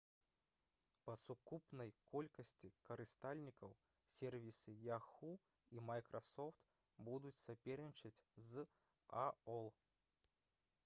па 1.07 1.13
сукупнай 1.23 1.89
колькасці 2.11 2.69
карыстальнікаў 2.87 3.75
сервісы 4.19 4.73
yahoo 4.85 5.29
і 5.77 5.83
microsoft 5.89 6.65
будуць 7.09 7.35
сапернічаць 7.43 8.15
з 8.63 8.65
aol 9.27 9.69